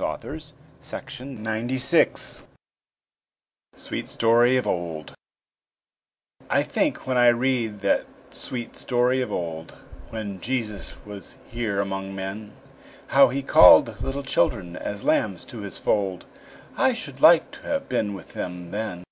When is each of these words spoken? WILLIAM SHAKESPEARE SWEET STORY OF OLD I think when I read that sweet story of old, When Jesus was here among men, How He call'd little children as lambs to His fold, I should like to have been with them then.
WILLIAM 0.00 0.38
SHAKESPEARE 0.80 2.46
SWEET 3.74 4.06
STORY 4.08 4.56
OF 4.56 4.64
OLD 4.64 5.14
I 6.48 6.62
think 6.62 7.04
when 7.08 7.16
I 7.16 7.26
read 7.26 7.80
that 7.80 8.06
sweet 8.30 8.76
story 8.76 9.20
of 9.20 9.32
old, 9.32 9.72
When 10.10 10.40
Jesus 10.40 10.94
was 11.04 11.36
here 11.48 11.80
among 11.80 12.14
men, 12.14 12.52
How 13.08 13.30
He 13.30 13.42
call'd 13.42 14.00
little 14.00 14.22
children 14.22 14.76
as 14.76 15.02
lambs 15.04 15.42
to 15.46 15.62
His 15.62 15.78
fold, 15.78 16.26
I 16.76 16.92
should 16.92 17.20
like 17.20 17.50
to 17.50 17.62
have 17.62 17.88
been 17.88 18.14
with 18.14 18.34
them 18.34 18.70
then. 18.70 19.02